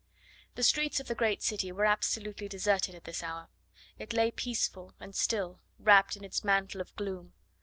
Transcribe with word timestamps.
The 0.55 0.63
streets 0.63 0.99
of 0.99 1.05
the 1.07 1.13
great 1.13 1.43
city 1.43 1.71
were 1.71 1.85
absolutely 1.85 2.47
deserted 2.47 2.95
at 2.95 3.03
this 3.03 3.21
hour. 3.21 3.49
It 3.99 4.13
lay, 4.13 4.31
peaceful 4.31 4.95
and 4.99 5.15
still, 5.15 5.59
wrapped 5.77 6.15
in 6.17 6.23
its 6.23 6.43
mantle 6.43 6.81
of 6.81 6.95
gloom. 6.95 7.33